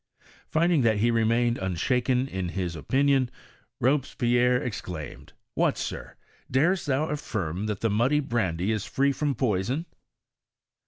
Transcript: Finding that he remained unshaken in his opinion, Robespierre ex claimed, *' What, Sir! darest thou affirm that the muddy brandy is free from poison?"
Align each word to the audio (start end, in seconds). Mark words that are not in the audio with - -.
Finding 0.47 0.81
that 0.81 0.97
he 0.97 1.11
remained 1.11 1.59
unshaken 1.59 2.27
in 2.27 2.49
his 2.49 2.75
opinion, 2.75 3.29
Robespierre 3.79 4.59
ex 4.63 4.81
claimed, 4.81 5.33
*' 5.45 5.53
What, 5.53 5.77
Sir! 5.77 6.15
darest 6.49 6.87
thou 6.87 7.09
affirm 7.09 7.67
that 7.67 7.81
the 7.81 7.89
muddy 7.91 8.19
brandy 8.19 8.71
is 8.71 8.83
free 8.83 9.11
from 9.11 9.35
poison?" 9.35 9.85